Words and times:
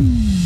Mm-hmm. 0.00 0.39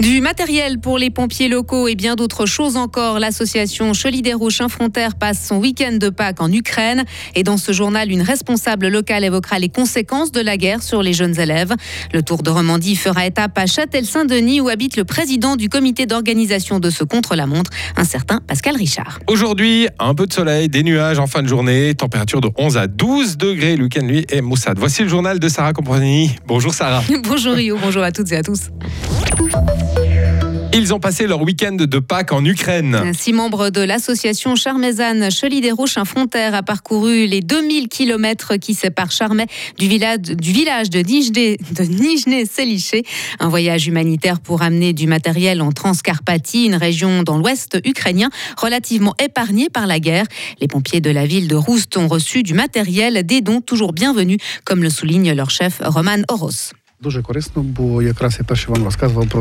Du 0.00 0.20
matériel 0.20 0.78
pour 0.78 0.96
les 0.96 1.10
pompiers 1.10 1.48
locaux 1.48 1.88
et 1.88 1.96
bien 1.96 2.14
d'autres 2.14 2.46
choses 2.46 2.76
encore. 2.76 3.18
L'association 3.18 3.92
Cholider 3.94 4.32
Rouge 4.32 4.62
Frontières 4.68 5.16
passe 5.16 5.44
son 5.44 5.56
week-end 5.56 5.96
de 6.00 6.08
Pâques 6.08 6.40
en 6.40 6.52
Ukraine. 6.52 7.04
Et 7.34 7.42
dans 7.42 7.56
ce 7.56 7.72
journal, 7.72 8.12
une 8.12 8.22
responsable 8.22 8.88
locale 8.88 9.24
évoquera 9.24 9.58
les 9.58 9.68
conséquences 9.68 10.30
de 10.30 10.40
la 10.40 10.56
guerre 10.56 10.84
sur 10.84 11.02
les 11.02 11.12
jeunes 11.12 11.38
élèves. 11.40 11.74
Le 12.12 12.22
Tour 12.22 12.44
de 12.44 12.50
Romandie 12.50 12.94
fera 12.94 13.26
étape 13.26 13.58
à 13.58 13.66
Châtel-Saint-Denis 13.66 14.60
où 14.60 14.68
habite 14.68 14.96
le 14.96 15.04
président 15.04 15.56
du 15.56 15.68
comité 15.68 16.06
d'organisation 16.06 16.78
de 16.78 16.90
ce 16.90 17.02
contre-la-montre, 17.02 17.72
un 17.96 18.04
certain 18.04 18.40
Pascal 18.46 18.76
Richard. 18.76 19.18
Aujourd'hui, 19.26 19.88
un 19.98 20.14
peu 20.14 20.28
de 20.28 20.32
soleil, 20.32 20.68
des 20.68 20.84
nuages 20.84 21.18
en 21.18 21.26
fin 21.26 21.42
de 21.42 21.48
journée, 21.48 21.92
température 21.94 22.40
de 22.40 22.50
11 22.56 22.76
à 22.76 22.86
12 22.86 23.36
degrés. 23.36 23.76
Le 23.76 23.84
week-end, 23.84 24.06
lui, 24.06 24.24
est 24.30 24.42
moussade. 24.42 24.78
Voici 24.78 25.02
le 25.02 25.08
journal 25.08 25.40
de 25.40 25.48
Sarah 25.48 25.72
Compagnie. 25.72 26.36
Bonjour 26.46 26.72
Sarah. 26.72 27.02
bonjour 27.24 27.54
Rio, 27.54 27.76
bonjour 27.82 28.04
à 28.04 28.12
toutes 28.12 28.30
et 28.30 28.36
à 28.36 28.42
tous. 28.44 28.70
Ils 30.74 30.92
ont 30.92 31.00
passé 31.00 31.26
leur 31.26 31.40
week-end 31.40 31.76
de 31.78 31.98
Pâques 31.98 32.30
en 32.30 32.44
Ukraine. 32.44 33.12
Six 33.14 33.32
membres 33.32 33.70
de 33.70 33.80
l'association 33.80 34.54
Charmezane 34.54 35.30
Chely 35.30 35.62
un 35.96 36.04
frontières 36.04 36.54
a 36.54 36.62
parcouru 36.62 37.26
les 37.26 37.40
2000 37.40 37.88
km 37.88 38.56
qui 38.56 38.74
séparent 38.74 39.10
Charmey 39.10 39.46
du 39.78 39.88
village, 39.88 40.20
de 40.90 41.82
Nijné-Seliché. 41.84 43.04
Un 43.40 43.48
voyage 43.48 43.86
humanitaire 43.86 44.40
pour 44.40 44.60
amener 44.60 44.92
du 44.92 45.06
matériel 45.06 45.62
en 45.62 45.72
Transcarpathie, 45.72 46.66
une 46.66 46.76
région 46.76 47.22
dans 47.22 47.38
l'ouest 47.38 47.78
ukrainien 47.84 48.28
relativement 48.58 49.14
épargnée 49.18 49.70
par 49.70 49.86
la 49.86 50.00
guerre. 50.00 50.26
Les 50.60 50.68
pompiers 50.68 51.00
de 51.00 51.10
la 51.10 51.24
ville 51.24 51.48
de 51.48 51.56
Roust 51.56 51.96
ont 51.96 52.08
reçu 52.08 52.42
du 52.42 52.52
matériel, 52.52 53.24
des 53.24 53.40
dons 53.40 53.62
toujours 53.62 53.94
bienvenus, 53.94 54.38
comme 54.64 54.82
le 54.82 54.90
souligne 54.90 55.32
leur 55.32 55.48
chef 55.50 55.80
Roman 55.82 56.22
Oros. 56.28 56.72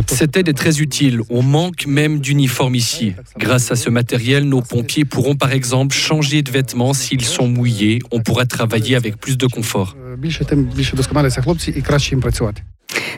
Cette 0.10 0.38
aide 0.38 0.48
est 0.48 0.54
très 0.54 0.80
utile. 0.80 1.22
On 1.32 1.42
manque 1.42 1.88
même 1.88 2.20
d'uniformes 2.20 2.76
ici. 2.76 3.16
Grâce 3.40 3.72
à 3.72 3.76
ce 3.76 3.90
matériel, 3.90 4.44
nos 4.44 4.62
pompiers 4.62 5.06
pourront 5.06 5.36
par 5.36 5.52
exemple 5.52 5.96
changer 5.96 6.44
de 6.44 6.52
vêtements 6.52 6.94
s'ils 6.94 7.26
sont 7.26 7.48
mouillés. 7.48 7.98
On 8.12 8.20
pourra 8.22 8.46
travailler 8.46 8.96
avec 8.96 9.18
plus 9.18 9.38
de 9.38 9.48
confort. 9.48 9.96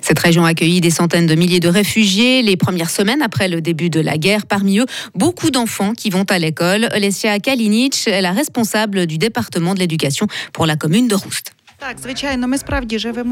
Cette 0.01 0.19
région 0.19 0.45
a 0.45 0.49
accueilli 0.49 0.79
des 0.79 0.89
centaines 0.89 1.27
de 1.27 1.35
milliers 1.35 1.59
de 1.59 1.67
réfugiés 1.67 2.41
les 2.41 2.55
premières 2.55 2.89
semaines 2.89 3.21
après 3.21 3.49
le 3.49 3.59
début 3.59 3.89
de 3.89 3.99
la 3.99 4.17
guerre. 4.17 4.45
Parmi 4.45 4.79
eux, 4.79 4.85
beaucoup 5.15 5.51
d'enfants 5.51 5.93
qui 5.93 6.09
vont 6.09 6.23
à 6.29 6.39
l'école. 6.39 6.87
Olesia 6.95 7.39
Kalinic 7.39 8.07
est 8.07 8.21
la 8.21 8.31
responsable 8.31 9.05
du 9.05 9.17
département 9.17 9.73
de 9.73 9.79
l'éducation 9.79 10.27
pour 10.53 10.65
la 10.65 10.77
commune 10.77 11.09
de 11.09 11.15
Roust. 11.15 11.51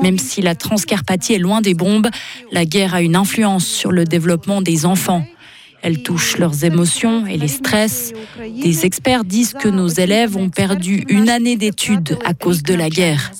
Même 0.03 0.17
si 0.17 0.41
la 0.41 0.55
Transcarpathie 0.55 1.33
est 1.33 1.39
loin 1.39 1.61
des 1.61 1.73
bombes, 1.73 2.07
la 2.51 2.65
guerre 2.65 2.93
a 2.93 3.01
une 3.01 3.15
influence 3.15 3.65
sur 3.65 3.91
le 3.91 4.05
développement 4.05 4.61
des 4.61 4.85
enfants. 4.85 5.25
Elle 5.81 6.01
touche 6.01 6.37
leurs 6.37 6.63
émotions 6.63 7.27
et 7.27 7.37
les 7.37 7.47
stress. 7.47 8.13
Des 8.39 8.85
experts 8.85 9.23
disent 9.23 9.53
que 9.53 9.67
nos 9.69 9.87
élèves 9.87 10.35
ont 10.35 10.49
perdu 10.49 11.03
une 11.07 11.29
année 11.29 11.55
d'études 11.55 12.17
à 12.25 12.33
cause 12.33 12.63
de 12.63 12.73
la 12.73 12.89
guerre. 12.89 13.31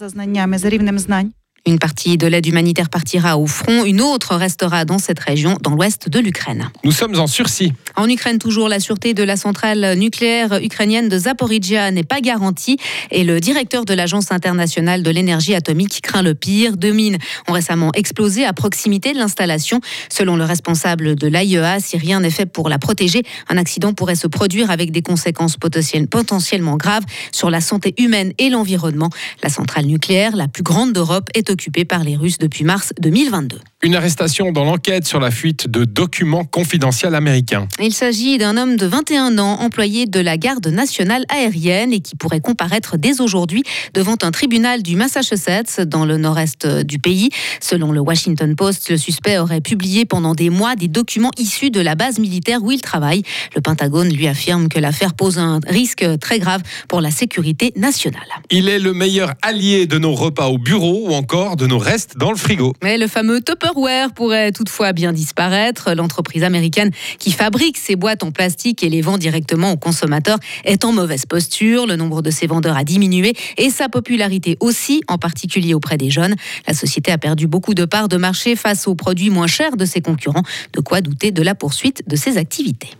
Une 1.68 1.80
partie 1.80 2.18
de 2.18 2.28
l'aide 2.28 2.46
humanitaire 2.46 2.88
partira 2.88 3.38
au 3.38 3.46
front, 3.46 3.84
une 3.84 4.00
autre 4.00 4.38
restera 4.38 4.86
dans 4.86 5.00
cette 5.00 5.20
région, 5.20 5.58
dans 5.62 5.72
l'ouest 5.72 6.08
de 6.08 6.18
l'Ukraine. 6.18 6.70
Nous 6.86 6.94
sommes 6.94 7.20
en 7.20 7.28
sursis. 7.28 7.74
En 7.98 8.08
Ukraine, 8.08 8.40
toujours, 8.40 8.70
la 8.70 8.80
sûreté 8.80 9.14
de 9.14 9.22
la 9.22 9.36
centrale 9.36 9.96
nucléaire 9.98 10.60
ukrainienne 10.64 11.10
de 11.10 11.18
Zaporizhia 11.18 11.92
n'est 11.92 12.06
pas 12.06 12.22
garantie 12.22 12.78
et 13.12 13.26
le 13.26 13.42
directeur 13.42 13.84
de 13.84 13.94
l'Agence 13.94 14.32
internationale 14.32 15.04
de 15.04 15.10
l'énergie 15.10 15.56
atomique 15.56 16.00
craint 16.02 16.22
le 16.22 16.36
pire. 16.36 16.78
Deux 16.78 16.94
mines 16.94 17.18
ont 17.50 17.52
récemment 17.52 17.92
explosé 17.96 18.46
à 18.46 18.54
proximité 18.54 19.12
de 19.12 19.18
l'installation. 19.18 19.82
Selon 20.08 20.38
le 20.38 20.46
responsable 20.46 21.16
de 21.16 21.28
l'AIEA, 21.28 21.82
si 21.82 21.98
rien 21.98 22.22
n'est 22.22 22.30
fait 22.30 22.46
pour 22.46 22.70
la 22.70 22.80
protéger, 22.80 23.24
un 23.50 23.58
accident 23.58 23.92
pourrait 23.92 24.16
se 24.16 24.28
produire 24.28 24.72
avec 24.72 24.92
des 24.92 25.02
conséquences 25.02 25.58
potentiellement 25.58 26.78
graves 26.78 27.04
sur 27.34 27.50
la 27.50 27.60
santé 27.60 27.94
humaine 27.98 28.32
et 28.38 28.50
l'environnement. 28.50 29.10
La 29.44 29.50
centrale 29.50 29.86
nucléaire, 29.86 30.34
la 30.38 30.48
plus 30.48 30.64
grande 30.64 30.94
d'Europe, 30.94 31.30
est 31.36 31.50
occupée 31.50 31.57
par 31.86 32.04
les 32.04 32.16
Russes 32.16 32.38
depuis 32.38 32.64
mars 32.64 32.94
2022. 33.00 33.60
Une 33.84 33.94
arrestation 33.94 34.52
dans 34.52 34.64
l'enquête 34.64 35.06
sur 35.06 35.20
la 35.20 35.30
fuite 35.30 35.68
de 35.68 35.86
documents 35.86 36.46
confidentiels 36.46 37.14
américains. 37.14 37.68
Il 37.80 37.94
s'agit 37.94 38.40
d'un 38.40 38.58
homme 38.58 38.76
de 38.76 38.88
21 38.88 39.38
ans, 39.38 39.60
employé 39.60 40.08
de 40.08 40.20
la 40.20 40.36
garde 40.38 40.66
nationale 40.66 41.26
aérienne 41.30 41.94
et 41.94 42.00
qui 42.00 42.16
pourrait 42.16 42.40
comparaître 42.40 42.98
dès 42.98 43.22
aujourd'hui 43.22 43.62
devant 43.94 44.16
un 44.24 44.32
tribunal 44.32 44.82
du 44.82 44.96
Massachusetts 44.96 45.82
dans 45.82 46.06
le 46.06 46.18
nord-est 46.18 46.66
du 46.66 46.98
pays. 46.98 47.30
Selon 47.62 47.92
le 47.92 48.00
Washington 48.00 48.56
Post, 48.56 48.90
le 48.90 48.98
suspect 48.98 49.38
aurait 49.38 49.62
publié 49.62 50.06
pendant 50.06 50.34
des 50.34 50.50
mois 50.50 50.76
des 50.76 50.88
documents 50.88 51.32
issus 51.38 51.70
de 51.70 51.80
la 51.80 51.94
base 51.94 52.18
militaire 52.18 52.64
où 52.64 52.72
il 52.72 52.82
travaille. 52.82 53.22
Le 53.56 53.62
Pentagone 53.62 54.10
lui 54.12 54.28
affirme 54.28 54.70
que 54.70 54.80
l'affaire 54.80 55.14
pose 55.14 55.38
un 55.38 55.60
risque 55.68 56.04
très 56.20 56.40
grave 56.40 56.64
pour 56.88 57.00
la 57.00 57.12
sécurité 57.12 57.74
nationale. 57.76 58.22
Il 58.50 58.70
est 58.70 58.80
le 58.80 58.94
meilleur 58.94 59.36
allié 59.44 59.86
de 59.86 60.00
nos 60.00 60.16
repas 60.16 60.48
au 60.48 60.58
bureau 60.58 61.10
ou 61.10 61.14
encore 61.14 61.58
de 61.58 61.68
nos 61.68 61.78
restes 61.78 62.18
dans 62.18 62.32
le 62.32 62.38
frigo. 62.38 62.74
Mais 62.82 62.98
le 62.98 63.06
fameux 63.06 63.40
Tupperware 63.68 64.14
pourrait 64.14 64.52
toutefois 64.54 64.94
bien 64.94 65.12
disparaître. 65.12 65.94
L'entreprise 65.94 66.44
américaine 66.44 66.92
qui 67.20 67.32
fabrique 67.32 67.78
ces 67.78 67.96
boîtes 67.98 68.24
en 68.24 68.32
plastique 68.32 68.82
et 68.82 68.90
les 68.90 69.02
vend 69.02 69.18
directement 69.18 69.74
aux 69.74 69.78
consommateurs 69.78 70.38
est 70.64 70.86
en 70.86 70.94
mauvaise 70.94 71.26
posture. 71.26 71.86
Le 71.86 71.98
nombre 71.98 72.22
de 72.22 72.30
ses 72.30 72.48
vendeurs 72.48 72.78
a 72.78 72.86
diminué 72.86 73.34
et 73.58 73.70
sa 73.70 73.90
popularité 73.90 74.58
aussi, 74.62 75.02
en 75.08 75.18
particulier 75.18 75.74
auprès 75.74 75.98
des 75.98 76.10
jeunes. 76.10 76.36
La 76.66 76.74
société 76.74 77.12
a 77.12 77.18
perdu 77.18 77.48
beaucoup 77.48 77.74
de 77.74 77.84
parts 77.84 78.08
de 78.08 78.18
marché 78.18 78.56
face 78.56 78.88
aux 78.88 78.96
produits 78.96 79.30
moins 79.30 79.48
chers 79.48 79.76
de 79.76 79.86
ses 79.86 80.00
concurrents. 80.00 80.44
De 80.74 80.80
quoi 80.80 81.02
douter 81.02 81.32
de 81.32 81.42
la 81.42 81.56
poursuite 81.56 82.04
de 82.08 82.16
ses 82.16 82.38
activités. 82.38 82.92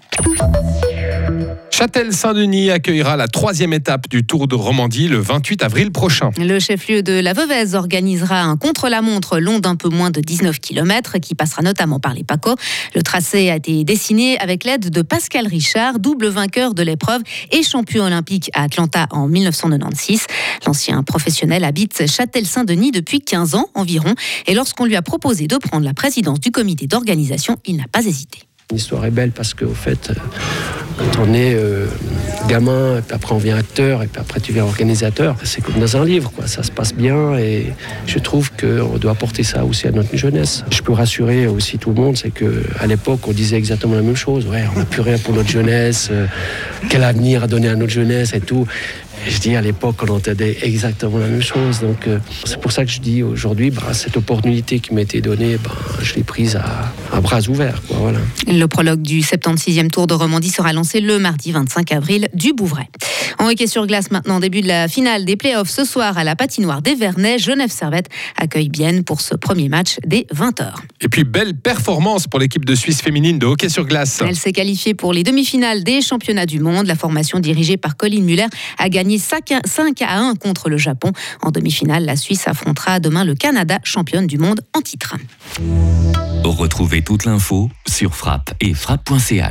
Châtel-Saint-Denis 1.78 2.72
accueillera 2.72 3.18
la 3.18 3.28
troisième 3.28 3.72
étape 3.72 4.10
du 4.10 4.26
Tour 4.26 4.48
de 4.48 4.56
Romandie 4.56 5.08
le 5.08 5.20
28 5.20 5.62
avril 5.62 5.92
prochain. 5.92 6.32
Le 6.36 6.58
chef-lieu 6.58 7.04
de 7.04 7.14
la 7.14 7.34
Veuvez 7.34 7.76
organisera 7.76 8.42
un 8.42 8.58
contre-la-montre 8.58 9.38
long 9.38 9.60
d'un 9.60 9.76
peu 9.76 9.88
moins 9.88 10.10
de 10.10 10.20
19 10.20 10.60
km 10.60 11.20
qui 11.20 11.36
passera 11.36 11.62
notamment 11.62 12.00
par 12.00 12.16
les 12.16 12.24
Pacos. 12.24 12.56
Le 12.96 13.04
tracé 13.04 13.52
a 13.52 13.58
été 13.58 13.84
dessiné 13.84 14.40
avec 14.40 14.64
l'aide 14.64 14.90
de 14.90 15.02
Pascal 15.04 15.46
Richard, 15.46 16.00
double 16.00 16.30
vainqueur 16.30 16.74
de 16.74 16.82
l'épreuve 16.82 17.22
et 17.52 17.62
champion 17.62 18.06
olympique 18.06 18.50
à 18.56 18.64
Atlanta 18.64 19.06
en 19.12 19.28
1996. 19.28 20.26
L'ancien 20.66 21.04
professionnel 21.04 21.64
habite 21.64 22.08
Châtel-Saint-Denis 22.08 22.90
depuis 22.90 23.22
15 23.22 23.54
ans 23.54 23.68
environ 23.76 24.16
et 24.48 24.56
lorsqu'on 24.56 24.86
lui 24.86 24.96
a 24.96 25.04
proposé 25.04 25.46
de 25.46 25.58
prendre 25.58 25.86
la 25.86 25.94
présidence 25.94 26.40
du 26.40 26.50
comité 26.50 26.88
d'organisation, 26.88 27.56
il 27.68 27.78
n'a 27.78 27.86
pas 27.88 28.04
hésité. 28.04 28.48
L'histoire 28.74 29.06
est 29.06 29.12
belle 29.12 29.32
parce 29.32 29.54
qu'au 29.54 29.74
fait, 29.74 30.12
quand 30.98 31.24
on 31.24 31.34
est 31.34 31.56
euh, 31.56 31.86
gamin, 32.50 32.98
et 32.98 33.02
puis 33.02 33.16
après 33.16 33.34
on 33.34 33.38
devient 33.38 33.52
acteur, 33.52 34.04
et 34.04 34.08
puis 34.08 34.20
après 34.20 34.42
tu 34.42 34.52
viens 34.52 34.66
organisateur, 34.66 35.38
c'est 35.46 35.62
comme 35.62 35.80
dans 35.80 35.96
un 35.96 36.04
livre, 36.04 36.32
quoi. 36.36 36.48
ça 36.48 36.64
se 36.64 36.72
passe 36.72 36.94
bien, 36.94 37.38
et 37.38 37.68
je 38.08 38.20
trouve 38.20 38.52
qu'on 38.52 38.98
doit 38.98 39.12
apporter 39.12 39.44
ça 39.44 39.64
aussi 39.64 39.88
à 39.88 39.92
notre 39.92 40.18
jeunesse. 40.18 40.66
Je 40.70 40.82
peux 40.82 40.92
rassurer 40.92 41.48
aussi 41.48 41.78
tout 41.78 41.92
le 41.92 41.96
monde, 41.96 42.18
c'est 42.18 42.32
qu'à 42.32 42.88
l'époque, 42.88 43.22
on 43.26 43.32
disait 43.32 43.56
exactement 43.56 43.96
la 43.96 44.02
même 44.02 44.18
chose, 44.18 44.46
ouais, 44.48 44.66
on 44.76 44.80
n'a 44.80 44.86
plus 44.86 45.02
rien 45.02 45.18
pour 45.18 45.34
notre 45.34 45.50
jeunesse, 45.50 46.10
euh, 46.12 46.26
quel 46.90 47.06
avenir 47.06 47.44
à 47.44 47.48
donner 47.48 47.70
à 47.70 47.76
notre 47.78 47.94
jeunesse 47.94 48.34
et 48.34 48.42
tout 48.42 48.68
je 49.26 49.40
dis 49.40 49.56
à 49.56 49.62
l'époque, 49.62 49.96
on 50.04 50.14
entendait 50.14 50.58
exactement 50.62 51.18
la 51.18 51.28
même 51.28 51.42
chose. 51.42 51.82
Donc 51.82 52.08
euh, 52.08 52.20
c'est 52.46 52.60
pour 52.60 52.72
ça 52.72 52.86
que 52.86 52.92
je 52.92 53.00
dis 53.00 53.24
aujourd'hui, 53.24 53.72
bah, 53.72 53.94
cette 53.94 54.18
opportunité 54.18 54.80
qui 54.80 54.94
m'a 54.94 55.02
été 55.02 55.22
donnée, 55.22 55.58
bah, 55.58 55.72
je 56.02 56.16
l'ai 56.16 56.24
prise 56.24 56.56
à, 56.56 57.20
bras 57.22 57.42
ouverts. 57.50 57.82
voilà. 57.90 58.20
Le 58.48 58.66
prologue 58.66 59.02
du 59.02 59.22
76e 59.22 59.90
Tour 59.90 60.08
de 60.08 60.14
Romandie 60.14 60.50
sera 60.50 60.74
lancé 60.74 61.00
le 61.00 61.20
mardi 61.20 61.52
25 61.52 61.92
avril 61.92 62.30
du 62.34 62.54
Bouvray. 62.54 62.88
En 63.40 63.50
hockey 63.50 63.68
sur 63.68 63.86
glace 63.86 64.10
maintenant, 64.10 64.40
début 64.40 64.62
de 64.62 64.68
la 64.68 64.88
finale 64.88 65.26
des 65.26 65.36
playoffs 65.36 65.70
ce 65.70 65.84
soir 65.84 66.18
à 66.18 66.24
la 66.24 66.36
patinoire 66.36 66.82
des 66.82 66.96
Vernets. 66.96 67.38
Genève 67.38 67.70
Servette 67.70 68.08
accueille 68.36 68.70
Bienne 68.70 69.04
pour 69.04 69.22
ce 69.22 69.36
premier 69.36 69.70
match 69.70 69.98
des 70.06 70.26
20h. 70.34 70.74
Et 71.02 71.08
puis 71.08 71.24
belle 71.24 71.56
performance 71.56 72.28
pour 72.28 72.40
l'équipe 72.40 72.66
de 72.66 72.74
Suisse 72.74 73.02
féminine 73.02 73.38
de 73.38 73.46
hockey 73.46 73.70
sur 73.70 73.86
glace. 73.86 74.24
Elle 74.26 74.36
s'est 74.36 74.54
qualifiée 74.54 74.96
pour 74.96 75.14
les 75.14 75.24
demi-finales 75.24 75.84
des 75.84 76.02
championnats 76.02 76.46
du 76.46 76.60
monde. 76.60 76.88
La 76.88 76.96
formation 76.96 77.40
dirigée 77.40 77.78
par 77.78 77.96
Colin 77.96 78.22
Muller 78.22 78.48
a 78.80 78.90
gagné 79.08 79.20
5 79.20 80.02
à 80.02 80.20
1 80.20 80.36
contre 80.36 80.70
le 80.70 80.78
Japon. 80.78 81.14
En 81.42 81.52
demi-finale, 81.52 82.04
la 82.04 82.18
Suisse 82.18 82.48
affrontera 82.48 83.00
demain 83.00 83.24
le 83.24 83.36
Canada, 83.36 83.80
championne 83.84 84.28
du 84.28 84.38
monde 84.38 84.60
en 84.76 84.82
titre. 84.82 85.16
Retrouvez 86.44 87.02
toute 87.02 87.26
l'info 87.26 87.70
sur 87.88 88.16
frappe 88.16 88.54
et 88.60 88.74
frappe.ch. 88.74 89.46